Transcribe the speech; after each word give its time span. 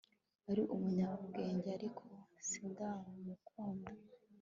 Ari 0.49 0.63
umunyabwenge 0.75 1.67
ariko 1.77 2.03
sindamukunda 2.49 3.91